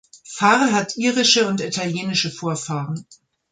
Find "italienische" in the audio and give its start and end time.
1.61-2.31